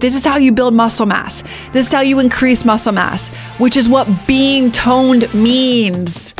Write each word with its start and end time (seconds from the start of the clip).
This 0.00 0.14
is 0.14 0.24
how 0.24 0.38
you 0.38 0.50
build 0.50 0.72
muscle 0.72 1.04
mass. 1.04 1.44
This 1.72 1.88
is 1.88 1.92
how 1.92 2.00
you 2.00 2.20
increase 2.20 2.64
muscle 2.64 2.90
mass, 2.92 3.28
which 3.58 3.76
is 3.76 3.86
what 3.86 4.08
being 4.26 4.72
toned 4.72 5.32
means. 5.34 6.32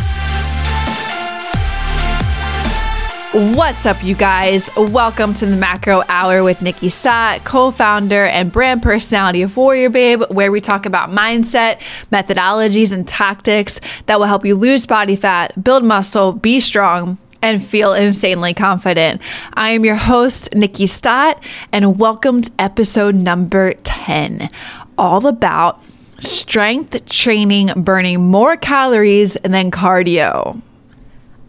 What's 3.33 3.85
up, 3.85 4.03
you 4.03 4.15
guys? 4.15 4.71
Welcome 4.79 5.35
to 5.35 5.45
the 5.45 5.57
Macro 5.57 6.03
Hour 6.09 6.43
with 6.43 6.61
Nikkiey 6.61 6.91
Stott, 6.91 7.45
co 7.45 7.71
founder 7.71 8.25
and 8.25 8.51
brand 8.51 8.83
personality 8.83 9.43
of 9.43 9.55
Warrior 9.55 9.91
Babe, 9.91 10.23
where 10.31 10.51
we 10.51 10.63
talk 10.63 10.87
about 10.87 11.11
mindset, 11.11 11.81
methodologies, 12.11 12.93
and 12.93 13.07
tactics 13.07 13.79
that 14.07 14.19
will 14.19 14.27
help 14.27 14.47
you 14.47 14.55
lose 14.55 14.87
body 14.87 15.17
fat, 15.17 15.63
build 15.63 15.85
muscle, 15.85 16.33
be 16.33 16.61
strong, 16.61 17.19
and 17.43 17.63
feel 17.63 17.93
insanely 17.93 18.55
confident. 18.55 19.23
I 19.55 19.71
am 19.71 19.85
your 19.85 19.97
host, 19.97 20.51
Nikkiey 20.53 20.89
Stott, 20.89 21.43
and 21.73 21.99
welcome 21.99 22.43
to 22.43 22.51
episode 22.59 23.15
number 23.15 23.75
10, 23.75 24.49
all 24.99 25.27
about 25.27 25.83
strength 26.21 27.07
training 27.09 27.71
burning 27.77 28.23
more 28.23 28.57
calories 28.57 29.35
than 29.43 29.71
cardio. 29.71 30.61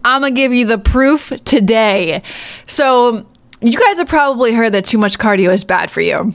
I'm 0.04 0.22
gonna 0.22 0.34
give 0.34 0.54
you 0.54 0.66
the 0.66 0.78
proof 0.78 1.30
today. 1.44 2.22
So, 2.68 3.26
you 3.62 3.78
guys 3.78 3.98
have 3.98 4.08
probably 4.08 4.54
heard 4.54 4.74
that 4.74 4.86
too 4.86 4.98
much 4.98 5.20
cardio 5.20 5.54
is 5.54 5.64
bad 5.64 5.92
for 5.92 6.02
you. 6.02 6.34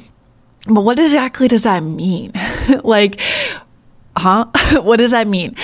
But 0.68 0.82
what 0.82 0.98
exactly 0.98 1.48
does 1.48 1.62
that 1.62 1.80
mean? 1.80 2.32
like, 2.84 3.20
huh? 4.16 4.46
what 4.82 4.96
does 4.96 5.10
that 5.10 5.26
mean? 5.26 5.54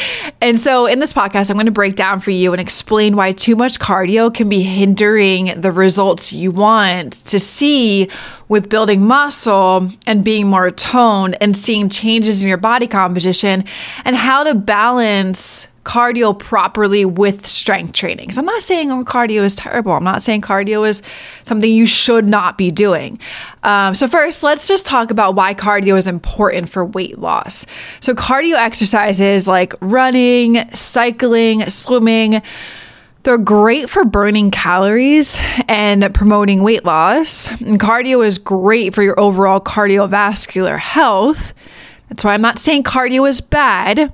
And 0.41 0.59
so 0.59 0.87
in 0.87 1.01
this 1.01 1.13
podcast, 1.13 1.51
I'm 1.51 1.57
going 1.57 1.67
to 1.67 1.73
break 1.73 1.97
down 1.97 2.21
for 2.21 2.31
you 2.31 2.53
and 2.53 2.61
explain 2.61 3.17
why 3.17 3.33
too 3.33 3.57
much 3.57 3.79
cardio 3.79 4.33
can 4.33 4.49
be 4.49 4.63
hindering 4.63 5.61
the 5.61 5.73
results 5.73 6.33
you 6.33 6.51
want 6.51 7.13
to 7.27 7.41
see 7.41 8.09
with 8.49 8.69
building 8.69 9.07
muscle 9.07 9.89
and 10.07 10.25
being 10.25 10.47
more 10.47 10.71
toned 10.71 11.37
and 11.41 11.57
seeing 11.57 11.89
changes 11.89 12.43
in 12.43 12.49
your 12.49 12.59
body 12.59 12.87
composition 12.87 13.65
and 14.05 14.17
how 14.17 14.45
to 14.45 14.55
balance 14.55 15.69
cardio 15.85 16.39
properly 16.39 17.05
with 17.05 17.47
strength 17.47 17.93
training. 17.93 18.27
Because 18.27 18.39
I'm 18.39 18.45
not 18.45 18.63
saying 18.63 18.89
cardio 19.05 19.43
is 19.43 19.57
terrible. 19.57 19.93
I'm 19.93 20.05
not 20.05 20.23
saying 20.23 20.43
cardio 20.43 20.89
is 20.89 21.03
something 21.43 21.71
you 21.71 21.87
should 21.87 22.29
not 22.29 22.57
be 22.57 22.71
doing. 22.71 23.19
Um, 23.63 23.95
so, 23.95 24.09
first, 24.09 24.43
let's 24.43 24.69
just 24.69 24.87
talk 24.87 25.11
about 25.11 25.35
why 25.35 25.55
cardio 25.55 25.97
is 25.97 26.07
important 26.07 26.69
for 26.69 26.85
weight 26.85 27.19
loss. 27.19 27.67
So, 28.01 28.15
cardio 28.15 28.57
exercises 28.57 29.49
like 29.49 29.75
running, 29.81 30.69
cycling, 30.75 31.69
swimming, 31.69 32.43
they're 33.25 33.39
great 33.39 33.89
for 33.89 34.05
burning 34.05 34.51
calories 34.51 35.39
and 35.69 36.13
promoting 36.13 36.63
weight 36.65 36.85
loss. 36.85 37.49
And 37.61 37.79
cardio 37.79 38.27
is 38.27 38.39
great 38.39 38.95
for 38.95 39.03
your 39.03 39.19
overall 39.19 39.61
cardiovascular 39.61 40.79
health. 40.79 41.55
That's 42.09 42.25
why 42.25 42.35
I'm 42.35 42.43
not 42.43 42.59
saying 42.59 42.83
cardio 42.83 43.29
is 43.29 43.41
bad. 43.41 44.13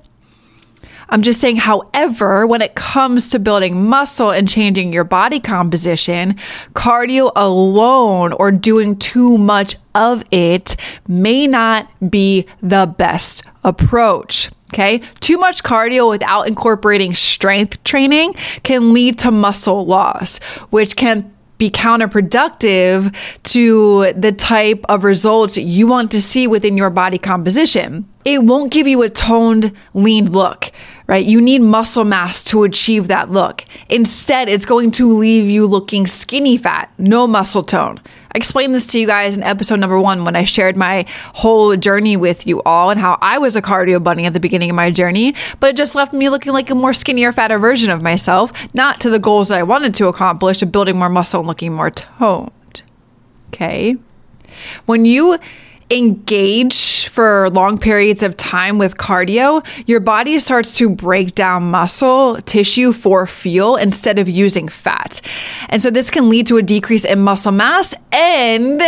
I'm 1.11 1.23
just 1.23 1.41
saying, 1.41 1.56
however, 1.56 2.47
when 2.47 2.61
it 2.61 2.75
comes 2.75 3.31
to 3.31 3.39
building 3.39 3.89
muscle 3.89 4.31
and 4.31 4.48
changing 4.48 4.92
your 4.92 5.05
body 5.05 5.41
composition, 5.41 6.34
cardio 6.75 7.33
alone 7.34 8.33
or 8.33 8.53
doing 8.53 8.97
too 8.97 9.39
much 9.39 9.77
of 9.95 10.23
it 10.31 10.77
may 11.06 11.47
not 11.47 11.89
be 12.11 12.47
the 12.61 12.92
best 12.98 13.42
approach. 13.65 14.50
Okay. 14.73 14.98
Too 15.20 15.39
much 15.39 15.62
cardio 15.62 16.11
without 16.11 16.47
incorporating 16.47 17.15
strength 17.15 17.83
training 17.84 18.34
can 18.62 18.93
lead 18.93 19.19
to 19.20 19.31
muscle 19.31 19.87
loss, 19.87 20.39
which 20.70 20.95
can 20.95 21.34
be 21.56 21.70
counterproductive 21.70 23.15
to 23.43 24.12
the 24.12 24.31
type 24.31 24.84
of 24.89 25.05
results 25.05 25.56
you 25.56 25.87
want 25.87 26.12
to 26.12 26.22
see 26.22 26.47
within 26.47 26.77
your 26.77 26.91
body 26.91 27.19
composition. 27.19 28.06
It 28.25 28.43
won't 28.45 28.70
give 28.70 28.87
you 28.87 29.03
a 29.03 29.11
toned, 29.11 29.72
lean 29.95 30.31
look 30.31 30.70
right? 31.09 31.25
You 31.25 31.41
need 31.41 31.62
muscle 31.62 32.05
mass 32.05 32.45
to 32.45 32.62
achieve 32.62 33.09
that 33.09 33.31
look. 33.31 33.64
Instead, 33.88 34.49
it's 34.49 34.66
going 34.66 34.91
to 34.93 35.12
leave 35.12 35.49
you 35.49 35.66
looking 35.66 36.06
skinny 36.06 36.56
fat, 36.56 36.93
no 36.99 37.27
muscle 37.27 37.62
tone. 37.62 37.99
I 38.32 38.37
explained 38.37 38.75
this 38.75 38.87
to 38.88 39.00
you 39.00 39.06
guys 39.06 39.37
in 39.37 39.43
episode 39.43 39.81
number 39.81 39.99
one 39.99 40.25
when 40.25 40.37
I 40.37 40.44
shared 40.44 40.77
my 40.77 41.06
whole 41.32 41.75
journey 41.77 42.19
with 42.19 42.47
you 42.47 42.62
all 42.62 42.91
and 42.91 43.00
how 43.00 43.16
I 43.22 43.38
was 43.38 43.56
a 43.56 43.62
cardio 43.62 44.05
bunny 44.05 44.27
at 44.27 44.34
the 44.34 44.41
beginning 44.41 44.69
of 44.69 44.77
my 44.77 44.91
journey, 44.91 45.34
but 45.60 45.71
it 45.71 45.77
just 45.77 45.94
left 45.94 46.12
me 46.12 46.28
looking 46.28 46.53
like 46.53 46.69
a 46.69 46.75
more 46.75 46.93
skinnier, 46.93 47.32
fatter 47.32 47.59
version 47.59 47.91
of 47.91 48.03
myself, 48.03 48.53
not 48.75 49.00
to 49.00 49.11
the 49.11 49.19
goals 49.19 49.49
that 49.49 49.59
I 49.59 49.62
wanted 49.62 49.94
to 49.97 50.09
accomplish 50.09 50.61
of 50.61 50.71
building 50.71 50.99
more 50.99 51.09
muscle 51.09 51.41
and 51.41 51.49
looking 51.49 51.72
more 51.72 51.91
toned. 51.91 52.82
Okay. 53.49 53.97
When 54.84 55.06
you 55.06 55.38
engage 55.91 57.09
for 57.09 57.49
long 57.50 57.78
periods 57.78 58.22
of 58.22 58.37
time 58.37 58.78
with 58.78 58.97
cardio, 58.97 59.66
your 59.87 60.00
body 60.00 60.38
starts 60.38 60.76
to 60.76 60.88
break 60.88 61.34
down 61.34 61.71
muscle 61.71 62.37
tissue 62.43 62.93
for 62.93 63.26
fuel 63.26 63.76
instead 63.76 64.19
of 64.19 64.28
using 64.28 64.69
fat. 64.69 65.21
And 65.71 65.81
so 65.81 65.91
this 65.91 66.10
can 66.10 66.28
lead 66.28 66.47
to 66.49 66.59
a 66.59 66.62
decrease 66.62 67.04
in 67.04 67.21
muscle 67.21 67.53
mass 67.53 67.94
and 68.12 68.81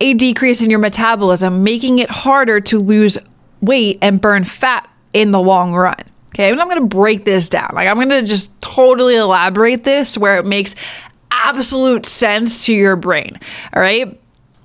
a 0.00 0.14
decrease 0.14 0.60
in 0.60 0.70
your 0.70 0.80
metabolism, 0.80 1.62
making 1.62 2.00
it 2.00 2.10
harder 2.10 2.60
to 2.62 2.78
lose 2.78 3.16
weight 3.60 3.98
and 4.02 4.20
burn 4.20 4.44
fat 4.44 4.88
in 5.12 5.30
the 5.30 5.40
long 5.40 5.74
run. 5.74 5.94
Okay, 6.30 6.50
and 6.50 6.60
I'm 6.60 6.68
gonna 6.68 6.80
break 6.80 7.24
this 7.24 7.48
down. 7.48 7.70
Like, 7.74 7.86
I'm 7.86 7.96
gonna 7.96 8.22
just 8.22 8.60
totally 8.60 9.14
elaborate 9.14 9.84
this 9.84 10.18
where 10.18 10.36
it 10.38 10.44
makes 10.44 10.74
absolute 11.30 12.06
sense 12.06 12.66
to 12.66 12.74
your 12.74 12.96
brain. 12.96 13.38
All 13.72 13.80
right. 13.80 14.20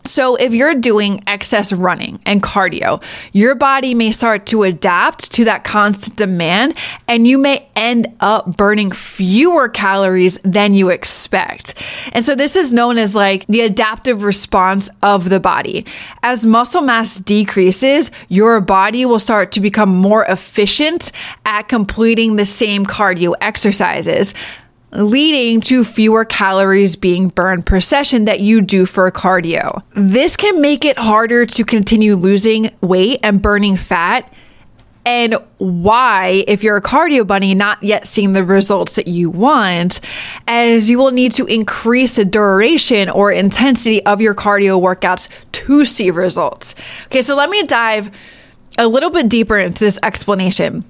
So, 0.09 0.35
if 0.37 0.55
you're 0.55 0.73
doing 0.73 1.21
excess 1.27 1.71
running 1.71 2.19
and 2.25 2.41
cardio, 2.41 3.03
your 3.31 3.53
body 3.53 3.93
may 3.93 4.11
start 4.11 4.47
to 4.47 4.63
adapt 4.63 5.31
to 5.33 5.45
that 5.45 5.63
constant 5.63 6.15
demand, 6.15 6.75
and 7.07 7.27
you 7.27 7.37
may 7.37 7.69
end 7.75 8.07
up 8.19 8.57
burning 8.57 8.89
fewer 8.91 9.69
calories 9.69 10.39
than 10.43 10.73
you 10.73 10.89
expect. 10.89 11.75
And 12.11 12.25
so, 12.25 12.33
this 12.33 12.55
is 12.55 12.73
known 12.73 12.97
as 12.97 13.13
like 13.13 13.45
the 13.45 13.61
adaptive 13.61 14.23
response 14.23 14.89
of 15.03 15.29
the 15.29 15.39
body. 15.39 15.85
As 16.23 16.43
muscle 16.43 16.81
mass 16.81 17.19
decreases, 17.19 18.09
your 18.29 18.59
body 18.61 19.05
will 19.05 19.19
start 19.19 19.51
to 19.51 19.59
become 19.59 19.95
more 19.95 20.25
efficient 20.25 21.11
at 21.45 21.67
completing 21.67 22.35
the 22.35 22.45
same 22.45 22.83
cardio 22.83 23.35
exercises 23.41 24.33
leading 24.91 25.61
to 25.61 25.83
fewer 25.83 26.25
calories 26.25 26.95
being 26.95 27.29
burned 27.29 27.65
per 27.65 27.79
session 27.79 28.25
that 28.25 28.39
you 28.39 28.61
do 28.61 28.85
for 28.85 29.09
cardio. 29.11 29.83
This 29.93 30.35
can 30.35 30.61
make 30.61 30.85
it 30.85 30.97
harder 30.97 31.45
to 31.45 31.63
continue 31.63 32.15
losing 32.15 32.71
weight 32.81 33.19
and 33.23 33.41
burning 33.41 33.77
fat. 33.77 34.31
And 35.05 35.35
why, 35.57 36.43
if 36.47 36.63
you're 36.63 36.77
a 36.77 36.81
cardio 36.81 37.25
bunny, 37.25 37.55
not 37.55 37.81
yet 37.81 38.05
seeing 38.05 38.33
the 38.33 38.43
results 38.43 38.93
that 38.93 39.07
you 39.07 39.29
want, 39.29 40.01
as 40.47 40.89
you 40.89 40.97
will 40.97 41.11
need 41.11 41.31
to 41.33 41.45
increase 41.45 42.15
the 42.15 42.25
duration 42.25 43.09
or 43.09 43.31
intensity 43.31 44.05
of 44.05 44.21
your 44.21 44.35
cardio 44.35 44.79
workouts 44.79 45.29
to 45.51 45.85
see 45.85 46.11
results. 46.11 46.75
Okay, 47.05 47.21
so 47.21 47.35
let 47.35 47.49
me 47.49 47.63
dive 47.63 48.11
a 48.77 48.87
little 48.87 49.09
bit 49.09 49.29
deeper 49.29 49.57
into 49.57 49.79
this 49.79 49.97
explanation 50.03 50.83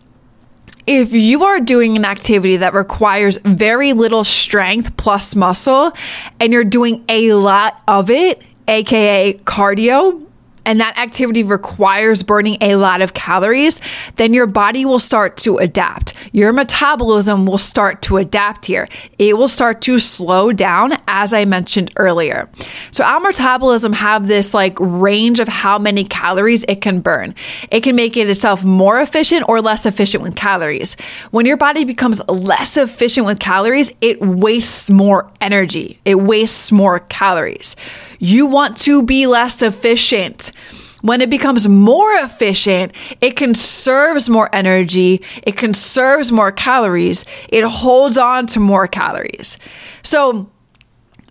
if 0.90 1.14
you 1.14 1.44
are 1.44 1.60
doing 1.60 1.96
an 1.96 2.04
activity 2.04 2.58
that 2.58 2.74
requires 2.74 3.38
very 3.38 3.94
little 3.94 4.24
strength 4.24 4.98
plus 4.98 5.36
muscle 5.36 5.94
and 6.40 6.52
you're 6.52 6.64
doing 6.64 7.06
a 7.08 7.34
lot 7.34 7.80
of 7.88 8.10
it, 8.10 8.42
aka 8.68 9.36
cardio, 9.44 10.26
and 10.66 10.80
that 10.80 10.98
activity 10.98 11.44
requires 11.44 12.24
burning 12.24 12.58
a 12.62 12.76
lot 12.76 13.02
of 13.02 13.14
calories, 13.14 13.82
then 14.16 14.34
your 14.34 14.48
body 14.48 14.86
will 14.86 15.00
start 15.00 15.38
to 15.38 15.58
adapt. 15.58 16.14
Your 16.32 16.54
metabolism 16.54 17.46
will 17.46 17.58
start 17.58 18.02
to 18.04 18.18
adapt 18.18 18.66
here. 18.66 18.88
It 19.18 19.38
will 19.38 19.48
start 19.48 19.82
to 19.82 20.00
slow 20.00 20.52
down, 20.52 20.94
as 21.08 21.34
I 21.34 21.46
mentioned 21.46 21.92
earlier. 21.96 22.50
So, 22.92 23.04
our 23.04 23.20
metabolism 23.20 23.94
have 23.94 24.28
this 24.28 24.54
like 24.54 24.78
range 24.80 25.40
of 25.40 25.48
how 25.48 25.80
many 25.80 26.04
calories 26.04 26.64
it 26.68 26.82
can 26.82 27.00
burn. 27.02 27.36
It 27.72 27.82
can 27.82 27.96
make 27.96 28.18
it 28.18 28.30
itself 28.30 28.64
more 28.64 29.00
efficient 29.00 29.48
or 29.48 29.62
less 29.62 29.86
efficient 29.86 30.24
with 30.24 30.36
calories. 30.36 30.96
When 31.32 31.46
your 31.46 31.58
body 31.58 31.84
becomes 31.84 32.22
less 32.28 32.78
efficient 32.78 33.26
with 33.26 33.40
calories, 33.40 33.92
it 34.02 34.22
wastes 34.22 34.90
more 34.90 35.32
energy, 35.42 36.00
it 36.06 36.16
wastes 36.16 36.72
more 36.72 37.00
calories. 37.00 37.76
You 38.20 38.46
want 38.46 38.78
to 38.80 39.02
be 39.02 39.26
less 39.26 39.62
efficient. 39.62 40.52
When 41.02 41.22
it 41.22 41.30
becomes 41.30 41.68
more 41.68 42.12
efficient, 42.16 42.92
it 43.22 43.38
conserves 43.38 44.30
more 44.30 44.50
energy, 44.52 45.22
it 45.44 45.56
conserves 45.56 46.30
more 46.30 46.52
calories, 46.52 47.24
it 47.48 47.64
holds 47.64 48.18
on 48.18 48.48
to 48.48 48.60
more 48.60 48.88
calories. 48.88 49.58
So, 50.04 50.52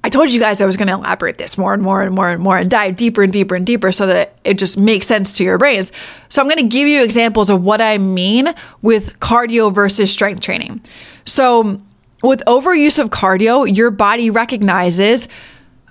I 0.03 0.11
told 0.11 0.31
you 0.31 0.41
guys 0.41 0.63
I 0.63 0.65
was 0.65 0.77
going 0.77 0.89
to 0.89 0.95
elaborate 0.95 1.39
this 1.39 1.59
more 1.59 1.75
and 1.75 1.83
more 1.83 2.01
and 2.01 2.15
more 2.15 2.29
and 2.29 2.43
more 2.43 2.57
and 2.57 2.71
dive 2.71 2.97
deeper 2.97 3.23
and 3.23 3.33
deeper 3.33 3.57
and 3.57 3.67
deeper 3.67 3.93
so 3.93 4.07
that 4.07 4.39
it 4.45 4.57
just 4.57 4.79
makes 4.79 5.07
sense 5.07 5.37
to 5.37 5.45
your 5.45 5.59
brains. 5.59 5.93
So, 6.31 6.41
I'm 6.41 6.49
going 6.49 6.63
to 6.63 6.69
give 6.69 6.89
you 6.89 7.03
examples 7.03 7.51
of 7.51 7.63
what 7.63 7.83
I 7.83 7.99
mean 7.99 8.55
with 8.81 9.21
cardio 9.21 9.75
versus 9.75 10.11
strength 10.11 10.41
training. 10.41 10.81
So, 11.27 11.83
with 12.23 12.43
overuse 12.47 12.99
of 12.99 13.11
cardio, 13.11 13.77
your 13.77 13.91
body 13.91 14.31
recognizes 14.31 15.29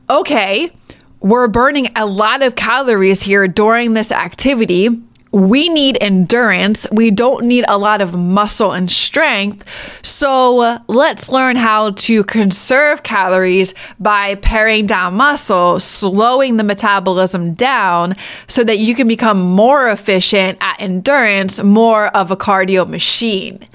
okay, 0.09 0.71
we're 1.19 1.48
burning 1.48 1.89
a 1.95 2.06
lot 2.06 2.42
of 2.42 2.56
calories 2.56 3.21
here 3.24 3.48
during 3.48 3.94
this 3.94 4.12
activity. 4.12 4.89
We 5.31 5.68
need 5.68 5.98
endurance. 6.00 6.88
We 6.92 7.12
don't 7.12 7.45
need 7.45 7.65
a 7.68 7.77
lot 7.77 8.01
of 8.01 8.15
muscle 8.15 8.71
and 8.71 8.89
strength. 8.89 9.68
So 10.06 10.80
let's 10.88 11.30
learn 11.30 11.57
how 11.57 11.92
to 11.92 12.24
conserve 12.24 13.04
calories 13.04 13.74
by 14.00 14.36
paring 14.36 14.86
down 14.88 15.15
muscle, 15.15 15.80
slowing 15.80 16.57
the 16.57 16.63
metabolism 16.63 17.54
down 17.54 18.15
so 18.48 18.63
that 18.63 18.80
you 18.80 18.95
can 18.95 19.07
become 19.07 19.39
more 19.39 19.89
efficient 19.89 20.57
at 20.62 20.81
endurance, 20.81 21.62
more 21.62 22.07
of 22.07 22.31
a 22.31 22.38
cardio 22.38 22.88
machine. 22.88 23.68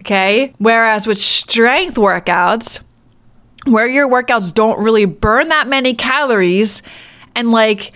Okay. 0.00 0.54
Whereas 0.58 1.06
with 1.06 1.18
strength 1.18 1.96
workouts, 1.96 2.80
where 3.66 3.86
your 3.86 4.08
workouts 4.08 4.52
don't 4.54 4.82
really 4.82 5.04
burn 5.04 5.48
that 5.48 5.68
many 5.68 5.94
calories 5.94 6.82
and 7.34 7.50
like 7.50 7.92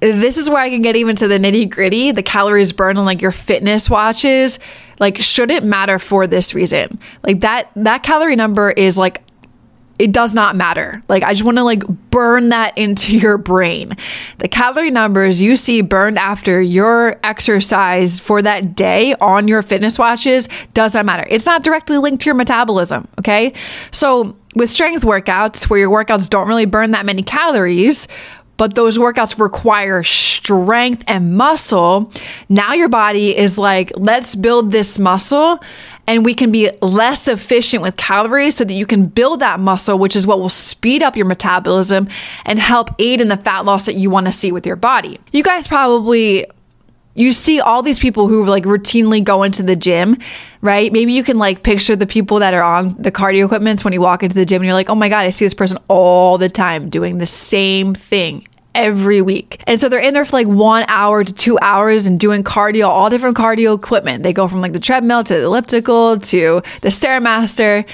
this 0.00 0.36
is 0.36 0.50
where 0.50 0.58
I 0.58 0.68
can 0.70 0.82
get 0.82 0.96
even 0.96 1.16
to 1.16 1.28
the 1.28 1.38
nitty 1.38 1.70
gritty. 1.70 2.12
The 2.12 2.22
calories 2.22 2.72
burned 2.72 2.98
on 2.98 3.06
like 3.06 3.22
your 3.22 3.32
fitness 3.32 3.88
watches, 3.88 4.58
like 4.98 5.16
shouldn't 5.16 5.64
matter 5.64 5.98
for 5.98 6.26
this 6.26 6.54
reason. 6.54 6.98
Like 7.22 7.40
that 7.40 7.70
that 7.76 8.02
calorie 8.02 8.36
number 8.36 8.70
is 8.70 8.98
like 8.98 9.22
it 9.98 10.12
does 10.12 10.34
not 10.34 10.56
matter. 10.56 11.02
Like 11.08 11.22
I 11.22 11.32
just 11.32 11.44
want 11.44 11.58
to 11.58 11.64
like 11.64 11.86
burn 12.10 12.50
that 12.50 12.76
into 12.76 13.16
your 13.18 13.38
brain. 13.38 13.92
The 14.38 14.48
calorie 14.48 14.90
numbers 14.90 15.40
you 15.40 15.56
see 15.56 15.80
burned 15.80 16.18
after 16.18 16.60
your 16.60 17.18
exercise 17.22 18.20
for 18.20 18.42
that 18.42 18.74
day 18.74 19.14
on 19.20 19.48
your 19.48 19.62
fitness 19.62 19.98
watches 19.98 20.48
does 20.74 20.94
not 20.94 21.06
matter. 21.06 21.26
It's 21.30 21.46
not 21.46 21.62
directly 21.62 21.98
linked 21.98 22.22
to 22.22 22.26
your 22.26 22.34
metabolism, 22.34 23.08
okay? 23.18 23.52
So 23.90 24.36
with 24.54 24.70
strength 24.70 25.04
workouts 25.04 25.68
where 25.68 25.78
your 25.78 25.90
workouts 25.90 26.28
don't 26.28 26.48
really 26.48 26.64
burn 26.64 26.92
that 26.92 27.04
many 27.04 27.22
calories, 27.22 28.08
but 28.56 28.74
those 28.74 28.98
workouts 28.98 29.38
require 29.38 30.02
strength 30.02 31.04
and 31.06 31.36
muscle. 31.36 32.10
Now 32.48 32.74
your 32.74 32.88
body 32.88 33.36
is 33.36 33.58
like, 33.58 33.92
let's 33.96 34.34
build 34.34 34.70
this 34.70 34.98
muscle 34.98 35.60
and 36.06 36.24
we 36.24 36.34
can 36.34 36.52
be 36.52 36.70
less 36.80 37.28
efficient 37.28 37.82
with 37.82 37.96
calories 37.96 38.56
so 38.56 38.64
that 38.64 38.72
you 38.72 38.86
can 38.86 39.06
build 39.06 39.40
that 39.40 39.60
muscle, 39.60 39.98
which 39.98 40.16
is 40.16 40.26
what 40.26 40.38
will 40.38 40.48
speed 40.48 41.02
up 41.02 41.16
your 41.16 41.26
metabolism 41.26 42.08
and 42.44 42.58
help 42.58 42.90
aid 42.98 43.20
in 43.20 43.28
the 43.28 43.36
fat 43.36 43.64
loss 43.64 43.86
that 43.86 43.94
you 43.94 44.08
want 44.08 44.26
to 44.26 44.32
see 44.32 44.52
with 44.52 44.66
your 44.66 44.76
body. 44.76 45.18
You 45.32 45.42
guys 45.42 45.66
probably 45.66 46.46
you 47.16 47.32
see 47.32 47.60
all 47.60 47.82
these 47.82 47.98
people 47.98 48.28
who 48.28 48.44
like 48.44 48.64
routinely 48.64 49.24
go 49.24 49.42
into 49.42 49.62
the 49.62 49.76
gym, 49.76 50.18
right? 50.60 50.92
Maybe 50.92 51.12
you 51.12 51.24
can 51.24 51.38
like 51.38 51.62
picture 51.62 51.96
the 51.96 52.06
people 52.06 52.40
that 52.40 52.54
are 52.54 52.62
on 52.62 52.90
the 53.00 53.10
cardio 53.10 53.46
equipments 53.46 53.84
when 53.84 53.92
you 53.92 54.00
walk 54.00 54.22
into 54.22 54.34
the 54.34 54.46
gym 54.46 54.62
and 54.62 54.66
you're 54.66 54.74
like, 54.74 54.90
oh 54.90 54.94
my 54.94 55.08
God, 55.08 55.20
I 55.20 55.30
see 55.30 55.44
this 55.44 55.54
person 55.54 55.78
all 55.88 56.38
the 56.38 56.48
time 56.48 56.88
doing 56.88 57.18
the 57.18 57.26
same 57.26 57.94
thing 57.94 58.46
every 58.76 59.22
week. 59.22 59.62
And 59.66 59.80
so 59.80 59.88
they're 59.88 60.00
in 60.00 60.12
there 60.12 60.24
for 60.24 60.36
like 60.36 60.46
one 60.46 60.84
hour 60.88 61.24
to 61.24 61.32
two 61.32 61.58
hours 61.60 62.06
and 62.06 62.20
doing 62.20 62.44
cardio, 62.44 62.86
all 62.86 63.08
different 63.08 63.36
cardio 63.36 63.74
equipment. 63.74 64.22
They 64.22 64.34
go 64.34 64.46
from 64.46 64.60
like 64.60 64.72
the 64.72 64.80
treadmill 64.80 65.24
to 65.24 65.34
the 65.34 65.44
elliptical 65.44 66.20
to 66.20 66.62
the 66.82 66.88
Stairmaster 66.88 67.88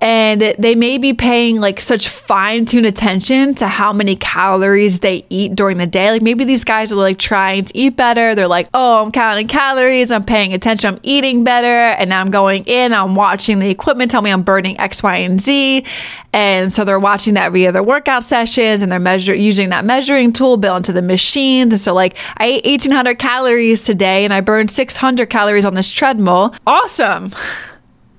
and 0.00 0.42
they 0.58 0.74
may 0.74 0.98
be 0.98 1.14
paying 1.14 1.58
like 1.58 1.80
such 1.80 2.08
fine 2.08 2.66
tuned 2.66 2.84
attention 2.84 3.54
to 3.54 3.66
how 3.66 3.94
many 3.94 4.14
calories 4.14 5.00
they 5.00 5.24
eat 5.30 5.54
during 5.54 5.78
the 5.78 5.86
day. 5.86 6.10
Like 6.10 6.20
maybe 6.20 6.44
these 6.44 6.64
guys 6.64 6.92
are 6.92 6.96
like 6.96 7.18
trying 7.18 7.64
to 7.64 7.76
eat 7.76 7.96
better. 7.96 8.34
They're 8.34 8.46
like, 8.46 8.68
oh, 8.74 9.02
I'm 9.02 9.10
counting 9.10 9.48
calories, 9.48 10.12
I'm 10.12 10.22
paying 10.22 10.52
attention, 10.52 10.94
I'm 10.94 11.00
eating 11.02 11.44
better, 11.44 11.66
and 11.66 12.10
now 12.10 12.20
I'm 12.20 12.30
going 12.30 12.64
in, 12.64 12.92
I'm 12.92 13.14
watching 13.14 13.58
the 13.58 13.70
equipment 13.70 14.10
tell 14.10 14.20
me 14.20 14.30
I'm 14.30 14.42
burning 14.42 14.78
X, 14.78 15.02
Y, 15.02 15.16
and 15.16 15.40
Z. 15.40 15.84
And 16.34 16.70
so 16.72 16.84
they're 16.84 17.00
watching 17.00 17.34
that 17.34 17.52
via 17.52 17.72
their 17.72 17.82
workout 17.82 18.22
sessions 18.22 18.82
and 18.82 18.92
they're 18.92 18.98
measure 18.98 19.34
using 19.34 19.70
that 19.70 19.86
measuring 19.86 20.34
tool 20.34 20.58
built 20.58 20.76
into 20.76 20.92
the 20.92 21.00
machines. 21.00 21.72
And 21.72 21.80
so 21.80 21.94
like 21.94 22.18
I 22.36 22.46
ate 22.46 22.66
1800 22.66 23.18
calories 23.18 23.82
today 23.82 24.24
and 24.24 24.34
I 24.34 24.42
burned 24.42 24.70
600 24.70 25.30
calories 25.30 25.64
on 25.64 25.72
this 25.72 25.90
treadmill. 25.90 26.54
Awesome. 26.66 27.32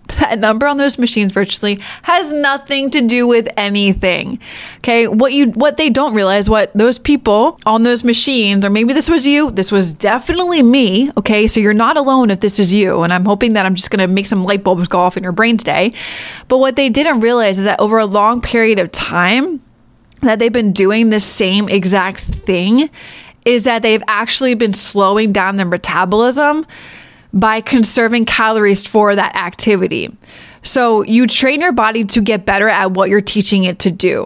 that 0.07 0.39
number 0.39 0.67
on 0.67 0.77
those 0.77 0.97
machines 0.97 1.31
virtually 1.31 1.79
has 2.03 2.31
nothing 2.31 2.89
to 2.91 3.01
do 3.01 3.27
with 3.27 3.47
anything. 3.57 4.39
Okay? 4.77 5.07
What 5.07 5.33
you 5.33 5.47
what 5.51 5.77
they 5.77 5.89
don't 5.89 6.13
realize 6.13 6.49
what 6.49 6.73
those 6.73 6.99
people 6.99 7.59
on 7.65 7.83
those 7.83 8.03
machines 8.03 8.65
or 8.65 8.69
maybe 8.69 8.93
this 8.93 9.09
was 9.09 9.25
you, 9.25 9.51
this 9.51 9.71
was 9.71 9.93
definitely 9.93 10.63
me, 10.63 11.11
okay? 11.17 11.47
So 11.47 11.59
you're 11.59 11.73
not 11.73 11.97
alone 11.97 12.29
if 12.31 12.39
this 12.39 12.59
is 12.59 12.73
you 12.73 13.01
and 13.01 13.13
I'm 13.13 13.25
hoping 13.25 13.53
that 13.53 13.65
I'm 13.65 13.75
just 13.75 13.91
going 13.91 13.99
to 13.99 14.13
make 14.13 14.25
some 14.25 14.43
light 14.43 14.63
bulbs 14.63 14.87
go 14.87 14.99
off 14.99 15.17
in 15.17 15.23
your 15.23 15.31
brain 15.31 15.57
today. 15.57 15.93
But 16.47 16.57
what 16.59 16.75
they 16.75 16.89
didn't 16.89 17.21
realize 17.21 17.57
is 17.59 17.65
that 17.65 17.79
over 17.79 17.97
a 17.97 18.05
long 18.05 18.41
period 18.41 18.79
of 18.79 18.91
time 18.91 19.61
that 20.21 20.39
they've 20.39 20.51
been 20.51 20.73
doing 20.73 21.09
the 21.09 21.19
same 21.19 21.69
exact 21.69 22.21
thing 22.21 22.89
is 23.45 23.63
that 23.63 23.81
they've 23.81 24.03
actually 24.07 24.55
been 24.55 24.73
slowing 24.73 25.31
down 25.31 25.55
their 25.55 25.65
metabolism 25.65 26.65
by 27.33 27.61
conserving 27.61 28.25
calories 28.25 28.87
for 28.87 29.15
that 29.15 29.35
activity. 29.35 30.15
So 30.63 31.01
you 31.03 31.27
train 31.27 31.61
your 31.61 31.71
body 31.71 32.03
to 32.05 32.21
get 32.21 32.45
better 32.45 32.67
at 32.67 32.91
what 32.91 33.09
you're 33.09 33.21
teaching 33.21 33.63
it 33.63 33.79
to 33.79 33.91
do 33.91 34.25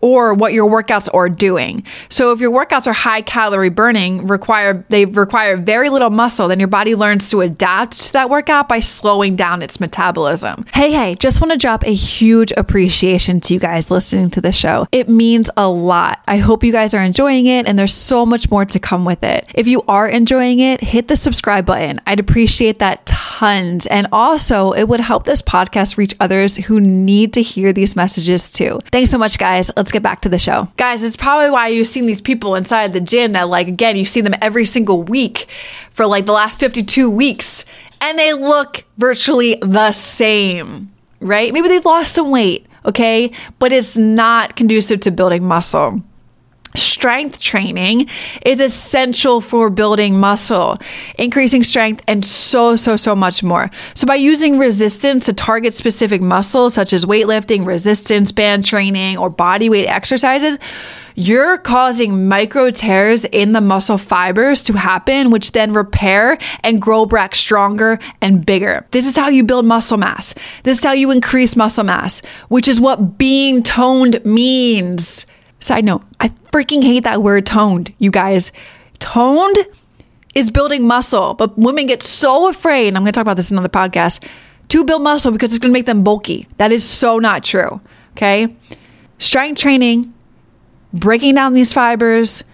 or 0.00 0.34
what 0.34 0.52
your 0.52 0.70
workouts 0.70 1.08
are 1.14 1.28
doing. 1.28 1.84
So 2.08 2.32
if 2.32 2.40
your 2.40 2.50
workouts 2.50 2.86
are 2.86 2.92
high 2.92 3.22
calorie 3.22 3.68
burning, 3.68 4.26
require 4.26 4.84
they 4.88 5.04
require 5.04 5.56
very 5.56 5.88
little 5.88 6.10
muscle, 6.10 6.48
then 6.48 6.58
your 6.58 6.68
body 6.68 6.94
learns 6.94 7.30
to 7.30 7.40
adapt 7.40 7.98
to 8.06 8.12
that 8.14 8.30
workout 8.30 8.68
by 8.68 8.80
slowing 8.80 9.36
down 9.36 9.62
its 9.62 9.80
metabolism. 9.80 10.66
Hey, 10.74 10.92
hey, 10.92 11.14
just 11.14 11.40
want 11.40 11.52
to 11.52 11.58
drop 11.58 11.84
a 11.84 11.92
huge 11.92 12.52
appreciation 12.56 13.40
to 13.40 13.54
you 13.54 13.60
guys 13.60 13.90
listening 13.90 14.30
to 14.30 14.40
the 14.40 14.52
show. 14.52 14.86
It 14.92 15.08
means 15.08 15.50
a 15.56 15.68
lot. 15.68 16.20
I 16.26 16.38
hope 16.38 16.64
you 16.64 16.72
guys 16.72 16.94
are 16.94 17.02
enjoying 17.02 17.46
it 17.46 17.66
and 17.66 17.78
there's 17.78 17.94
so 17.94 18.24
much 18.24 18.50
more 18.50 18.64
to 18.64 18.78
come 18.78 19.04
with 19.04 19.22
it. 19.22 19.50
If 19.54 19.66
you 19.66 19.82
are 19.88 20.08
enjoying 20.08 20.60
it, 20.60 20.80
hit 20.80 21.08
the 21.08 21.16
subscribe 21.16 21.66
button. 21.66 22.00
I'd 22.06 22.20
appreciate 22.20 22.78
that 22.78 23.06
tons. 23.06 23.86
And 23.86 24.06
also, 24.12 24.72
it 24.72 24.88
would 24.88 25.00
help 25.00 25.24
this 25.24 25.42
podcast 25.42 25.96
reach 25.96 26.14
others 26.20 26.56
who 26.56 26.80
need 26.80 27.32
to 27.34 27.42
hear 27.42 27.72
these 27.72 27.96
messages 27.96 28.50
too. 28.50 28.80
Thanks 28.92 29.10
so 29.10 29.18
much, 29.18 29.38
guys. 29.38 29.70
Let's 29.76 29.89
let's 29.90 29.96
get 29.96 30.02
back 30.04 30.20
to 30.22 30.28
the 30.28 30.38
show. 30.38 30.68
Guys, 30.76 31.02
it's 31.02 31.16
probably 31.16 31.50
why 31.50 31.66
you've 31.66 31.88
seen 31.88 32.06
these 32.06 32.20
people 32.20 32.54
inside 32.54 32.92
the 32.92 33.00
gym 33.00 33.32
that, 33.32 33.48
like, 33.48 33.66
again, 33.66 33.96
you've 33.96 34.08
seen 34.08 34.22
them 34.22 34.36
every 34.40 34.64
single 34.64 35.02
week 35.02 35.48
for 35.90 36.06
like 36.06 36.26
the 36.26 36.32
last 36.32 36.60
52 36.60 37.10
weeks 37.10 37.64
and 38.00 38.16
they 38.16 38.32
look 38.32 38.84
virtually 38.98 39.56
the 39.60 39.90
same, 39.90 40.92
right? 41.18 41.52
Maybe 41.52 41.66
they've 41.66 41.84
lost 41.84 42.14
some 42.14 42.30
weight, 42.30 42.66
okay? 42.86 43.32
But 43.58 43.72
it's 43.72 43.96
not 43.96 44.54
conducive 44.54 45.00
to 45.00 45.10
building 45.10 45.44
muscle. 45.44 46.00
Strength 46.76 47.40
training 47.40 48.08
is 48.46 48.60
essential 48.60 49.40
for 49.40 49.70
building 49.70 50.20
muscle, 50.20 50.78
increasing 51.18 51.64
strength, 51.64 52.02
and 52.06 52.24
so, 52.24 52.76
so, 52.76 52.96
so 52.96 53.16
much 53.16 53.42
more. 53.42 53.70
So, 53.94 54.06
by 54.06 54.14
using 54.14 54.56
resistance 54.56 55.26
to 55.26 55.32
target 55.32 55.74
specific 55.74 56.22
muscles, 56.22 56.74
such 56.74 56.92
as 56.92 57.04
weightlifting, 57.04 57.66
resistance 57.66 58.30
band 58.30 58.64
training, 58.64 59.18
or 59.18 59.30
body 59.30 59.68
weight 59.68 59.86
exercises, 59.86 60.58
you're 61.16 61.58
causing 61.58 62.28
micro 62.28 62.70
tears 62.70 63.24
in 63.24 63.52
the 63.52 63.60
muscle 63.60 63.98
fibers 63.98 64.62
to 64.64 64.74
happen, 64.74 65.30
which 65.30 65.52
then 65.52 65.72
repair 65.72 66.38
and 66.62 66.80
grow 66.80 67.04
back 67.04 67.34
stronger 67.34 67.98
and 68.20 68.46
bigger. 68.46 68.86
This 68.92 69.06
is 69.06 69.16
how 69.16 69.28
you 69.28 69.42
build 69.42 69.66
muscle 69.66 69.98
mass. 69.98 70.34
This 70.62 70.78
is 70.78 70.84
how 70.84 70.92
you 70.92 71.10
increase 71.10 71.56
muscle 71.56 71.84
mass, 71.84 72.22
which 72.48 72.68
is 72.68 72.80
what 72.80 73.18
being 73.18 73.62
toned 73.62 74.24
means. 74.24 75.26
Side 75.60 75.84
note, 75.84 76.02
I 76.18 76.28
freaking 76.52 76.82
hate 76.82 77.04
that 77.04 77.22
word 77.22 77.46
toned, 77.46 77.92
you 77.98 78.10
guys. 78.10 78.50
Toned 78.98 79.58
is 80.34 80.50
building 80.50 80.86
muscle, 80.86 81.34
but 81.34 81.56
women 81.58 81.86
get 81.86 82.02
so 82.02 82.48
afraid, 82.48 82.88
and 82.88 82.96
I'm 82.96 83.02
going 83.02 83.12
to 83.12 83.16
talk 83.16 83.22
about 83.22 83.36
this 83.36 83.50
in 83.50 83.58
another 83.58 83.68
podcast, 83.68 84.24
to 84.68 84.84
build 84.84 85.02
muscle 85.02 85.32
because 85.32 85.52
it's 85.52 85.58
going 85.58 85.72
to 85.72 85.78
make 85.78 85.86
them 85.86 86.02
bulky. 86.02 86.46
That 86.56 86.72
is 86.72 86.84
so 86.84 87.18
not 87.18 87.44
true. 87.44 87.80
Okay. 88.12 88.54
Strength 89.18 89.60
training, 89.60 90.14
breaking 90.94 91.34
down 91.34 91.52
these 91.52 91.72
fibers, 91.72 92.44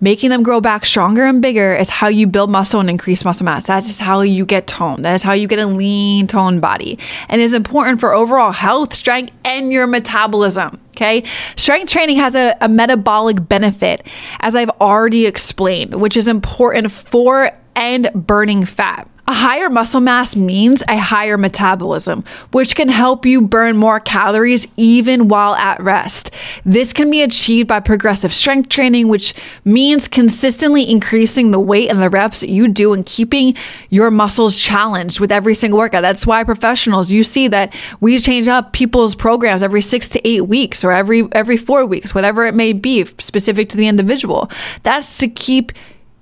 making 0.00 0.30
them 0.30 0.42
grow 0.42 0.60
back 0.60 0.84
stronger 0.84 1.24
and 1.24 1.42
bigger 1.42 1.74
is 1.74 1.88
how 1.88 2.08
you 2.08 2.26
build 2.26 2.50
muscle 2.50 2.80
and 2.80 2.88
increase 2.88 3.24
muscle 3.24 3.44
mass. 3.44 3.66
That 3.66 3.84
is 3.84 3.98
how 3.98 4.20
you 4.20 4.46
get 4.46 4.66
tone. 4.66 5.02
That 5.02 5.14
is 5.14 5.22
how 5.22 5.32
you 5.32 5.48
get 5.48 5.58
a 5.58 5.66
lean, 5.66 6.26
toned 6.26 6.60
body. 6.60 6.98
And 7.28 7.40
is 7.40 7.54
important 7.54 8.00
for 8.00 8.14
overall 8.14 8.52
health, 8.52 8.94
strength, 8.94 9.32
and 9.44 9.72
your 9.72 9.86
metabolism. 9.86 10.80
Okay. 10.96 11.24
Strength 11.56 11.92
training 11.92 12.16
has 12.16 12.34
a, 12.34 12.56
a 12.62 12.68
metabolic 12.68 13.46
benefit, 13.46 14.06
as 14.40 14.54
I've 14.54 14.70
already 14.80 15.26
explained, 15.26 16.00
which 16.00 16.16
is 16.16 16.26
important 16.26 16.90
for 16.90 17.52
and 17.74 18.10
burning 18.14 18.64
fat. 18.64 19.06
A 19.28 19.34
higher 19.34 19.68
muscle 19.68 20.00
mass 20.00 20.36
means 20.36 20.84
a 20.86 20.98
higher 20.98 21.36
metabolism, 21.36 22.22
which 22.52 22.76
can 22.76 22.88
help 22.88 23.26
you 23.26 23.42
burn 23.42 23.76
more 23.76 23.98
calories 23.98 24.68
even 24.76 25.26
while 25.26 25.56
at 25.56 25.82
rest. 25.82 26.30
This 26.64 26.92
can 26.92 27.10
be 27.10 27.22
achieved 27.22 27.66
by 27.68 27.80
progressive 27.80 28.32
strength 28.32 28.68
training, 28.68 29.08
which 29.08 29.34
means 29.64 30.06
consistently 30.06 30.88
increasing 30.88 31.50
the 31.50 31.58
weight 31.58 31.90
and 31.90 32.00
the 32.00 32.08
reps 32.08 32.44
you 32.44 32.68
do 32.68 32.92
and 32.92 33.04
keeping 33.04 33.56
your 33.90 34.12
muscles 34.12 34.56
challenged 34.56 35.18
with 35.18 35.32
every 35.32 35.54
single 35.54 35.80
workout. 35.80 36.02
That's 36.02 36.24
why 36.24 36.44
professionals, 36.44 37.10
you 37.10 37.24
see 37.24 37.48
that 37.48 37.74
we 38.00 38.20
change 38.20 38.46
up 38.46 38.72
people's 38.72 39.16
programs 39.16 39.60
every 39.60 39.82
six 39.82 40.08
to 40.10 40.28
eight 40.28 40.42
weeks 40.42 40.84
or 40.84 40.92
every 40.92 41.26
every 41.32 41.56
four 41.56 41.84
weeks, 41.84 42.14
whatever 42.14 42.44
it 42.44 42.54
may 42.54 42.72
be, 42.72 43.04
specific 43.18 43.70
to 43.70 43.76
the 43.76 43.88
individual. 43.88 44.48
That's 44.84 45.18
to 45.18 45.26
keep 45.26 45.72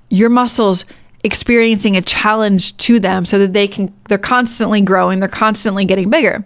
your 0.09 0.31
muscles 0.31 0.87
experiencing 1.25 1.97
a 1.97 2.03
challenge 2.03 2.77
to 2.77 3.01
them 3.01 3.25
so 3.25 3.39
that 3.39 3.53
they 3.53 3.67
can 3.67 3.93
they're 4.09 4.19
constantly 4.19 4.83
growing, 4.83 5.19
they're 5.19 5.29
constantly 5.29 5.85
getting 5.85 6.11
bigger. 6.11 6.45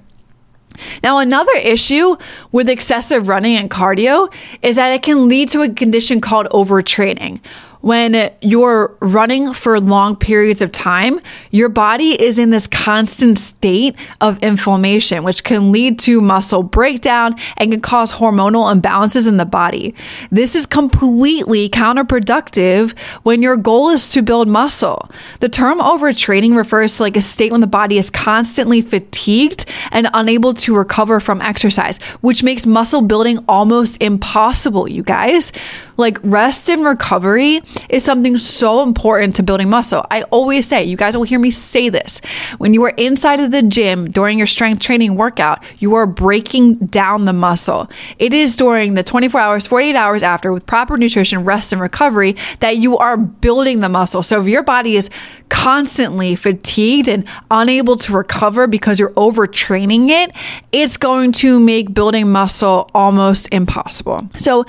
Now, 1.02 1.18
another 1.18 1.56
issue 1.56 2.16
with 2.52 2.68
excessive 2.68 3.26
running 3.26 3.56
and 3.56 3.68
cardio 3.68 4.32
is 4.62 4.76
that 4.76 4.92
it 4.92 5.02
can 5.02 5.28
lead 5.28 5.48
to 5.50 5.62
a 5.62 5.72
condition 5.72 6.20
called 6.20 6.46
overtraining, 6.50 7.40
when 7.80 8.32
you're 8.40 8.96
running 9.00 9.52
for 9.52 9.80
long 9.80 10.16
periods 10.16 10.60
of 10.60 10.72
time, 10.72 11.20
your 11.50 11.68
body 11.68 12.20
is 12.20 12.38
in 12.38 12.50
this 12.50 12.66
constant 12.66 13.38
state 13.38 13.94
of 14.20 14.42
inflammation, 14.42 15.24
which 15.24 15.44
can 15.44 15.72
lead 15.72 15.98
to 16.00 16.20
muscle 16.20 16.62
breakdown 16.62 17.36
and 17.56 17.70
can 17.70 17.80
cause 17.80 18.12
hormonal 18.12 18.72
imbalances 18.72 19.28
in 19.28 19.36
the 19.36 19.44
body. 19.44 19.94
This 20.30 20.54
is 20.54 20.66
completely 20.66 21.68
counterproductive 21.68 22.98
when 23.22 23.42
your 23.42 23.56
goal 23.56 23.90
is 23.90 24.10
to 24.10 24.22
build 24.22 24.48
muscle. 24.48 25.10
The 25.40 25.48
term 25.48 25.78
overtraining 25.78 26.56
refers 26.56 26.96
to 26.96 27.02
like 27.02 27.16
a 27.16 27.22
state 27.22 27.52
when 27.52 27.60
the 27.60 27.66
body 27.66 27.98
is 27.98 28.10
constantly 28.10 28.82
fatigued 28.82 29.66
and 29.92 30.08
unable 30.14 30.54
to 30.54 30.76
recover 30.76 31.20
from 31.20 31.40
exercise, 31.42 31.98
which 32.20 32.42
makes 32.42 32.66
muscle 32.66 33.02
building 33.02 33.38
almost 33.48 34.02
impossible, 34.02 34.88
you 34.88 35.02
guys. 35.02 35.52
Like 35.98 36.18
rest 36.22 36.70
and 36.70 36.84
recovery 36.84 37.60
is 37.88 38.04
something 38.04 38.38
so 38.38 38.84
important 38.84 39.34
to 39.36 39.42
building 39.42 39.68
muscle. 39.68 40.06
I 40.12 40.22
always 40.30 40.66
say, 40.68 40.84
you 40.84 40.96
guys 40.96 41.16
will 41.16 41.24
hear 41.24 41.40
me 41.40 41.50
say 41.50 41.88
this. 41.88 42.20
When 42.58 42.72
you 42.72 42.84
are 42.84 42.94
inside 42.96 43.40
of 43.40 43.50
the 43.50 43.62
gym 43.62 44.08
during 44.08 44.38
your 44.38 44.46
strength 44.46 44.80
training 44.80 45.16
workout, 45.16 45.64
you 45.80 45.96
are 45.96 46.06
breaking 46.06 46.76
down 46.76 47.24
the 47.24 47.32
muscle. 47.32 47.90
It 48.20 48.32
is 48.32 48.56
during 48.56 48.94
the 48.94 49.02
24 49.02 49.40
hours, 49.40 49.66
48 49.66 49.96
hours 49.96 50.22
after 50.22 50.52
with 50.52 50.66
proper 50.66 50.96
nutrition, 50.96 51.42
rest, 51.42 51.72
and 51.72 51.82
recovery 51.82 52.36
that 52.60 52.76
you 52.76 52.96
are 52.98 53.16
building 53.16 53.80
the 53.80 53.88
muscle. 53.88 54.22
So 54.22 54.40
if 54.40 54.46
your 54.46 54.62
body 54.62 54.96
is 54.96 55.10
constantly 55.48 56.36
fatigued 56.36 57.08
and 57.08 57.24
unable 57.50 57.96
to 57.96 58.12
recover 58.12 58.68
because 58.68 59.00
you're 59.00 59.12
overtraining 59.14 60.10
it, 60.10 60.30
it's 60.70 60.96
going 60.96 61.32
to 61.32 61.58
make 61.58 61.92
building 61.92 62.30
muscle 62.30 62.88
almost 62.94 63.52
impossible. 63.52 64.28
So, 64.36 64.64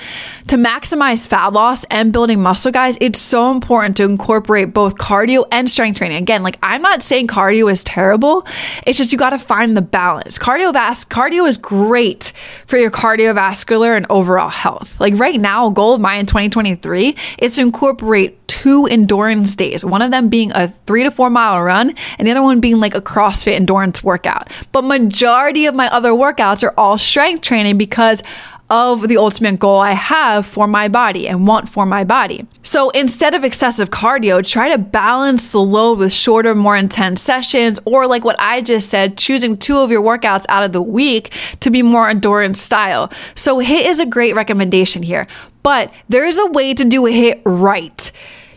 to 0.47 0.55
maximize 0.55 1.18
fat 1.27 1.53
loss 1.53 1.83
and 1.85 2.13
building 2.13 2.41
muscle, 2.41 2.71
guys, 2.71 2.97
it's 3.01 3.19
so 3.19 3.51
important 3.51 3.97
to 3.97 4.03
incorporate 4.03 4.73
both 4.73 4.97
cardio 4.97 5.45
and 5.51 5.69
strength 5.69 5.97
training. 5.97 6.17
Again, 6.17 6.43
like 6.43 6.57
I'm 6.61 6.81
not 6.81 7.03
saying 7.03 7.27
cardio 7.27 7.71
is 7.71 7.83
terrible, 7.83 8.45
it's 8.85 8.97
just 8.97 9.11
you 9.11 9.17
got 9.17 9.31
to 9.31 9.37
find 9.37 9.75
the 9.75 9.81
balance. 9.81 10.37
Cardiovas- 10.37 11.07
cardio 11.07 11.47
is 11.47 11.57
great 11.57 12.33
for 12.67 12.77
your 12.77 12.91
cardiovascular 12.91 13.95
and 13.95 14.05
overall 14.09 14.49
health. 14.49 14.99
Like 14.99 15.13
right 15.15 15.39
now, 15.39 15.69
goal 15.69 15.95
of 15.95 16.01
mine 16.01 16.21
in 16.21 16.25
2023 16.25 17.15
is 17.39 17.55
to 17.55 17.61
incorporate 17.61 18.39
two 18.49 18.87
endurance 18.87 19.55
days, 19.55 19.85
one 19.85 20.01
of 20.01 20.11
them 20.11 20.27
being 20.27 20.51
a 20.53 20.67
three 20.67 21.03
to 21.03 21.11
four 21.11 21.29
mile 21.29 21.61
run 21.61 21.95
and 22.17 22.27
the 22.27 22.31
other 22.31 22.41
one 22.41 22.59
being 22.59 22.79
like 22.79 22.95
a 22.95 23.01
CrossFit 23.01 23.53
endurance 23.53 24.03
workout. 24.03 24.49
But 24.71 24.83
majority 24.83 25.67
of 25.67 25.75
my 25.75 25.87
other 25.89 26.11
workouts 26.11 26.63
are 26.63 26.73
all 26.77 26.97
strength 26.97 27.41
training 27.41 27.77
because 27.77 28.23
of 28.69 29.07
the 29.07 29.17
ultimate 29.17 29.59
goal 29.59 29.79
I 29.79 29.93
have 29.93 30.45
for 30.45 30.67
my 30.67 30.87
body 30.87 31.27
and 31.27 31.47
want 31.47 31.67
for 31.67 31.85
my 31.85 32.03
body. 32.03 32.45
So 32.61 32.91
instead 32.91 33.33
of 33.33 33.43
excessive 33.43 33.89
cardio, 33.89 34.47
try 34.47 34.69
to 34.69 34.77
balance 34.77 35.51
the 35.51 35.59
load 35.59 35.99
with 35.99 36.13
shorter, 36.13 36.53
more 36.53 36.75
intense 36.75 37.21
sessions, 37.21 37.79
or 37.85 38.05
like 38.05 38.23
what 38.23 38.35
I 38.39 38.61
just 38.61 38.89
said, 38.89 39.17
choosing 39.17 39.57
two 39.57 39.79
of 39.79 39.89
your 39.89 40.03
workouts 40.03 40.45
out 40.49 40.63
of 40.63 40.71
the 40.71 40.81
week 40.81 41.33
to 41.61 41.69
be 41.71 41.81
more 41.81 42.07
endurance 42.07 42.61
style. 42.61 43.11
So 43.35 43.57
HIIT 43.57 43.85
is 43.85 43.99
a 43.99 44.05
great 44.05 44.35
recommendation 44.35 45.01
here, 45.01 45.25
but 45.63 45.91
there 46.07 46.25
is 46.25 46.37
a 46.37 46.51
way 46.51 46.73
to 46.73 46.85
do 46.85 47.07
a 47.07 47.11
HIIT 47.11 47.41
right. 47.45 48.11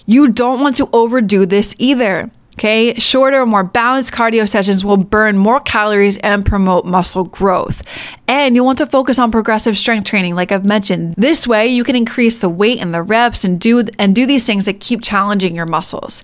You 0.05 0.29
don't 0.29 0.61
want 0.61 0.77
to 0.77 0.91
overdo 0.93 1.47
this 1.47 1.75
either. 1.79 2.31
Okay, 2.55 2.95
shorter, 2.99 3.45
more 3.47 3.65
balanced 3.65 4.13
cardio 4.13 4.47
sessions 4.49 4.85
will 4.85 4.99
burn 4.99 5.39
more 5.39 5.59
calories 5.59 6.19
and 6.19 6.45
promote 6.45 6.85
muscle 6.85 7.25
growth. 7.25 7.83
And 8.29 8.55
you'll 8.55 8.67
want 8.67 8.79
to 8.79 8.87
focus 8.87 9.19
on 9.19 9.33
progressive 9.33 9.79
strength 9.79 10.07
training, 10.07 10.35
like 10.35 10.53
I've 10.53 10.67
mentioned. 10.67 11.15
This 11.17 11.49
way, 11.49 11.67
you 11.67 11.83
can 11.83 11.97
increase 11.97 12.39
the 12.39 12.51
weight 12.51 12.81
and 12.81 12.93
the 12.93 13.03
reps 13.03 13.45
and 13.45 13.59
do 13.59 13.85
and 13.99 14.15
do 14.15 14.27
these 14.27 14.45
things 14.45 14.67
that 14.67 14.81
keep 14.81 15.03
challenging 15.03 15.57
your 15.57 15.67
muscles. 15.67 16.23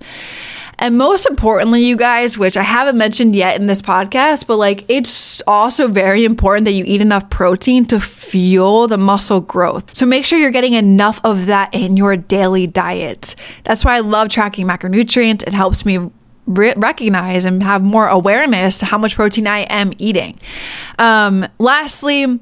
And 0.81 0.97
most 0.97 1.27
importantly, 1.29 1.83
you 1.83 1.97
guys, 1.97 2.37
which 2.37 2.55
I 2.55 2.63
haven't 2.63 2.97
mentioned 2.97 3.35
yet 3.35 3.59
in 3.59 3.67
this 3.67 3.81
podcast, 3.81 4.47
but 4.47 4.55
like 4.57 4.85
it's 4.87 5.41
also 5.45 5.87
very 5.89 6.23
important 6.23 6.65
that 6.65 6.71
you 6.71 6.85
eat 6.85 7.01
enough 7.01 7.29
protein 7.29 7.85
to 7.85 7.99
fuel 7.99 8.87
the 8.87 8.97
muscle 8.97 9.41
growth. 9.41 9.93
So 9.93 10.05
make 10.05 10.25
sure 10.25 10.39
you're 10.39 10.51
getting 10.51 10.73
enough 10.73 11.19
of 11.25 11.47
that 11.47 11.73
in 11.73 11.97
your 11.97 12.15
daily 12.15 12.65
diet. 12.65 13.35
That's 13.65 13.83
why 13.83 13.97
I 13.97 13.99
love 13.99 14.29
tracking 14.29 14.67
macronutrients. 14.67 15.43
It 15.43 15.53
helps 15.53 15.85
me 15.85 16.09
re- 16.49 16.73
recognize 16.75 17.45
and 17.45 17.63
have 17.63 17.81
more 17.81 18.07
awareness 18.07 18.81
how 18.81 18.97
much 18.97 19.15
protein 19.15 19.47
I 19.47 19.59
am 19.61 19.93
eating. 19.97 20.37
Um, 20.97 21.47
lastly, 21.59 22.39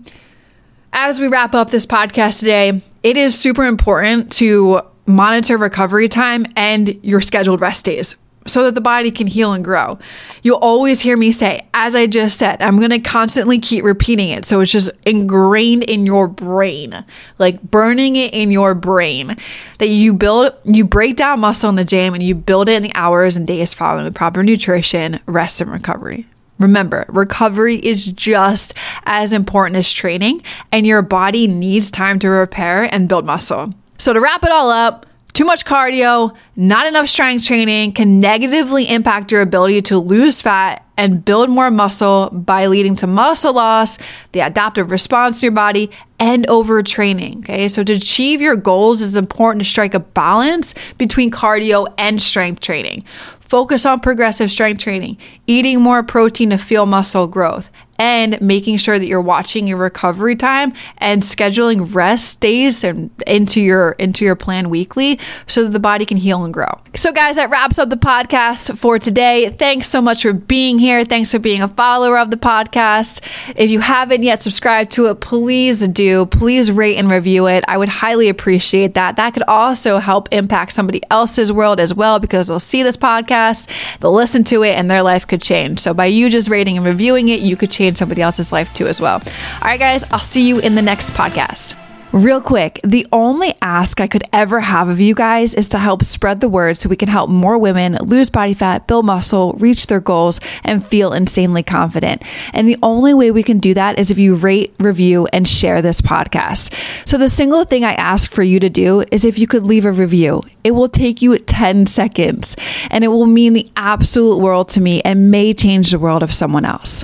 as 0.93 1.19
we 1.19 1.27
wrap 1.27 1.53
up 1.53 1.69
this 1.69 1.85
podcast 1.85 2.39
today, 2.39 2.81
it 3.03 3.17
is 3.17 3.37
super 3.37 3.65
important 3.65 4.31
to 4.33 4.81
monitor 5.05 5.57
recovery 5.57 6.09
time 6.09 6.45
and 6.55 7.03
your 7.03 7.21
scheduled 7.21 7.61
rest 7.61 7.85
days 7.85 8.15
so 8.47 8.63
that 8.63 8.75
the 8.75 8.81
body 8.81 9.11
can 9.11 9.27
heal 9.27 9.53
and 9.53 9.63
grow. 9.63 9.99
You'll 10.41 10.57
always 10.57 11.01
hear 11.01 11.17
me 11.17 11.31
say, 11.31 11.67
as 11.73 11.95
I 11.95 12.07
just 12.07 12.37
said, 12.37 12.61
I'm 12.61 12.77
going 12.77 12.91
to 12.91 12.99
constantly 12.99 13.59
keep 13.59 13.83
repeating 13.83 14.29
it. 14.29 14.45
So 14.45 14.61
it's 14.61 14.71
just 14.71 14.89
ingrained 15.05 15.83
in 15.83 16.05
your 16.05 16.27
brain, 16.27 17.05
like 17.37 17.61
burning 17.61 18.15
it 18.15 18.33
in 18.33 18.51
your 18.51 18.73
brain 18.73 19.37
that 19.79 19.87
you 19.87 20.13
build, 20.13 20.53
you 20.63 20.83
break 20.85 21.15
down 21.15 21.39
muscle 21.39 21.69
in 21.69 21.75
the 21.75 21.85
gym 21.85 22.13
and 22.13 22.23
you 22.23 22.35
build 22.35 22.69
it 22.69 22.73
in 22.73 22.83
the 22.83 22.95
hours 22.95 23.35
and 23.35 23.45
days 23.45 23.73
following 23.73 24.05
with 24.05 24.15
proper 24.15 24.43
nutrition, 24.43 25.19
rest, 25.25 25.61
and 25.61 25.71
recovery. 25.71 26.25
Remember, 26.59 27.05
recovery 27.09 27.75
is 27.75 28.05
just 28.05 28.73
as 29.03 29.31
important 29.31 29.77
as 29.77 29.91
training, 29.91 30.41
and 30.71 30.87
your 30.87 31.03
body 31.03 31.47
needs 31.47 31.91
time 31.91 32.17
to 32.19 32.29
repair 32.29 32.83
and 32.91 33.07
build 33.07 33.25
muscle. 33.25 33.73
So, 33.99 34.13
to 34.13 34.19
wrap 34.19 34.43
it 34.43 34.51
all 34.51 34.71
up, 34.71 35.05
too 35.37 35.45
much 35.45 35.65
cardio, 35.65 36.35
not 36.55 36.87
enough 36.87 37.07
strength 37.07 37.45
training 37.45 37.91
can 37.91 38.19
negatively 38.19 38.89
impact 38.89 39.31
your 39.31 39.41
ability 39.41 39.83
to 39.83 39.99
lose 39.99 40.41
fat 40.41 40.83
and 40.97 41.23
build 41.23 41.47
more 41.47 41.69
muscle 41.69 42.31
by 42.31 42.65
leading 42.65 42.95
to 42.95 43.05
muscle 43.05 43.53
loss, 43.53 43.99
the 44.31 44.39
adaptive 44.39 44.89
response 44.89 45.39
to 45.39 45.45
your 45.45 45.53
body, 45.53 45.91
and 46.19 46.47
overtraining. 46.47 47.37
Okay, 47.41 47.67
so 47.67 47.83
to 47.83 47.93
achieve 47.93 48.41
your 48.41 48.55
goals, 48.55 49.03
it's 49.03 49.15
important 49.15 49.63
to 49.63 49.69
strike 49.69 49.93
a 49.93 49.99
balance 49.99 50.73
between 50.97 51.29
cardio 51.29 51.85
and 51.99 52.19
strength 52.19 52.59
training. 52.59 53.03
Focus 53.49 53.85
on 53.85 53.99
progressive 53.99 54.51
strength 54.51 54.81
training, 54.81 55.17
eating 55.45 55.81
more 55.81 56.03
protein 56.03 56.49
to 56.49 56.57
fuel 56.57 56.85
muscle 56.85 57.27
growth, 57.27 57.69
and 57.99 58.39
making 58.41 58.77
sure 58.77 58.99
that 58.99 59.07
you're 59.07 59.21
watching 59.21 59.67
your 59.67 59.77
recovery 59.77 60.35
time 60.35 60.73
and 60.99 61.21
scheduling 61.21 61.93
rest 61.93 62.39
days 62.39 62.83
and 62.83 63.09
into 63.25 63.61
your 63.61 63.91
into 63.93 64.23
your 64.23 64.35
plan 64.35 64.69
weekly 64.69 65.19
so 65.47 65.63
that 65.63 65.69
the 65.69 65.79
body 65.79 66.05
can 66.05 66.17
heal 66.17 66.43
and 66.43 66.53
grow. 66.53 66.67
So 66.95 67.11
guys, 67.11 67.35
that 67.35 67.49
wraps 67.49 67.79
up 67.79 67.89
the 67.89 67.97
podcast 67.97 68.77
for 68.77 68.99
today. 68.99 69.49
Thanks 69.49 69.89
so 69.89 70.01
much 70.01 70.21
for 70.21 70.33
being 70.33 70.79
here. 70.79 71.05
Thanks 71.05 71.31
for 71.31 71.39
being 71.39 71.61
a 71.61 71.67
follower 71.67 72.17
of 72.17 72.31
the 72.31 72.37
podcast. 72.37 73.21
If 73.55 73.69
you 73.69 73.79
haven't 73.79 74.23
yet 74.23 74.43
subscribed 74.43 74.91
to 74.93 75.07
it, 75.07 75.19
please 75.19 75.87
do. 75.87 76.25
Please 76.27 76.71
rate 76.71 76.97
and 76.97 77.09
review 77.09 77.47
it. 77.47 77.63
I 77.67 77.77
would 77.77 77.89
highly 77.89 78.29
appreciate 78.29 78.93
that. 78.93 79.15
That 79.15 79.33
could 79.33 79.43
also 79.43 79.97
help 79.97 80.31
impact 80.31 80.73
somebody 80.73 81.01
else's 81.09 81.51
world 81.51 81.79
as 81.79 81.93
well 81.93 82.19
because 82.19 82.47
they'll 82.47 82.59
see 82.59 82.83
this 82.83 82.97
podcast, 83.37 83.99
they'll 83.99 84.13
listen 84.13 84.43
to 84.45 84.63
it 84.63 84.75
and 84.75 84.89
their 84.89 85.03
life 85.03 85.27
could 85.27 85.41
change. 85.41 85.79
So 85.79 85.93
by 85.93 86.05
you 86.05 86.29
just 86.29 86.49
rating 86.49 86.77
and 86.77 86.85
reviewing 86.85 87.29
it, 87.29 87.39
you 87.39 87.55
could 87.55 87.71
change 87.71 87.97
somebody 87.97 88.21
else's 88.21 88.51
life 88.51 88.73
too 88.73 88.87
as 88.87 88.99
well. 88.99 89.15
All 89.15 89.61
right, 89.61 89.79
guys, 89.79 90.03
I'll 90.11 90.19
see 90.19 90.47
you 90.47 90.59
in 90.59 90.75
the 90.75 90.81
next 90.81 91.11
podcast. 91.11 91.86
Real 92.13 92.39
quick, 92.39 92.79
the 92.85 93.05
only 93.11 93.53
ask 93.61 93.99
I 93.99 94.07
could 94.07 94.23
ever 94.31 94.61
have 94.61 94.87
of 94.87 95.01
you 95.01 95.13
guys 95.13 95.53
is 95.53 95.67
to 95.69 95.77
help 95.77 96.03
spread 96.03 96.39
the 96.39 96.47
word 96.47 96.77
so 96.77 96.87
we 96.87 96.95
can 96.95 97.09
help 97.09 97.29
more 97.29 97.57
women 97.57 97.95
lose 97.95 98.29
body 98.29 98.53
fat, 98.53 98.87
build 98.87 99.05
muscle, 99.05 99.53
reach 99.53 99.87
their 99.87 99.99
goals, 99.99 100.39
and 100.63 100.85
feel 100.85 101.11
insanely 101.11 101.63
confident. 101.63 102.23
And 102.53 102.65
the 102.65 102.77
only 102.81 103.13
way 103.13 103.31
we 103.31 103.43
can 103.43 103.57
do 103.57 103.73
that 103.73 103.99
is 103.99 104.09
if 104.09 104.17
you 104.17 104.35
rate, 104.35 104.73
review, 104.79 105.27
and 105.33 105.45
share 105.45 105.81
this 105.81 105.99
podcast. 105.99 106.73
So 107.05 107.17
the 107.17 107.27
single 107.27 107.65
thing 107.65 107.83
I 107.83 107.93
ask 107.93 108.31
for 108.31 108.41
you 108.41 108.61
to 108.61 108.69
do 108.69 109.03
is 109.11 109.25
if 109.25 109.37
you 109.37 109.45
could 109.45 109.63
leave 109.63 109.83
a 109.83 109.91
review. 109.91 110.43
It 110.63 110.71
will 110.71 110.89
take 110.89 111.21
you 111.21 111.37
10 111.37 111.87
seconds 111.87 112.55
and 112.89 113.03
it 113.03 113.09
will 113.09 113.25
mean 113.25 113.51
the 113.51 113.69
absolute 113.75 114.39
world 114.39 114.69
to 114.69 114.81
me 114.81 115.01
and 115.01 115.29
may 115.29 115.53
change 115.53 115.91
the 115.91 115.99
world 115.99 116.23
of 116.23 116.33
someone 116.33 116.63
else. 116.63 117.03